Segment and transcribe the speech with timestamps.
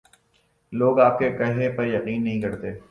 [0.73, 2.71] لو گ آپ کے کہے پہ یقین نہیں کرتے۔